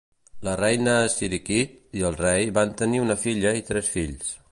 [0.45, 4.33] La reina Sirikit i el rei van tenir una filla i tres fills.